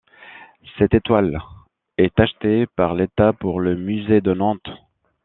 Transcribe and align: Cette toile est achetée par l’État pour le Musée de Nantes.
Cette 0.79 1.03
toile 1.03 1.37
est 1.99 2.19
achetée 2.19 2.65
par 2.65 2.95
l’État 2.95 3.33
pour 3.33 3.59
le 3.59 3.75
Musée 3.75 4.19
de 4.19 4.33
Nantes. 4.33 4.71